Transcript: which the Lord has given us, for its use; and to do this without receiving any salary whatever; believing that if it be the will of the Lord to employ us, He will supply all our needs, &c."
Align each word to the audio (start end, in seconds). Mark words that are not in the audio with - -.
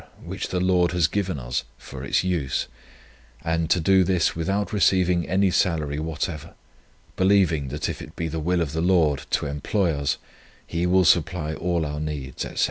which 0.23 0.47
the 0.47 0.59
Lord 0.59 0.93
has 0.93 1.05
given 1.05 1.37
us, 1.37 1.63
for 1.77 2.03
its 2.03 2.23
use; 2.23 2.65
and 3.43 3.69
to 3.69 3.79
do 3.79 4.03
this 4.03 4.35
without 4.35 4.73
receiving 4.73 5.29
any 5.29 5.51
salary 5.51 5.99
whatever; 5.99 6.55
believing 7.15 7.67
that 7.67 7.87
if 7.87 8.01
it 8.01 8.15
be 8.15 8.27
the 8.27 8.39
will 8.39 8.61
of 8.61 8.73
the 8.73 8.81
Lord 8.81 9.27
to 9.29 9.45
employ 9.45 9.93
us, 9.93 10.17
He 10.65 10.87
will 10.87 11.05
supply 11.05 11.53
all 11.53 11.85
our 11.85 11.99
needs, 11.99 12.41
&c." 12.41 12.55